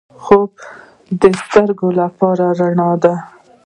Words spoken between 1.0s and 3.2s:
د سترګو لپاره رڼا ده